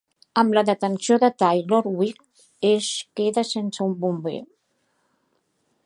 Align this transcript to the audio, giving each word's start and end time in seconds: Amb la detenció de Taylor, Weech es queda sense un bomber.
Amb 0.41 0.55
la 0.57 0.61
detenció 0.69 1.17
de 1.23 1.29
Taylor, 1.41 1.89
Weech 1.99 2.47
es 2.71 2.89
queda 3.21 3.45
sense 3.51 3.87
un 3.89 3.95
bomber. 4.07 4.39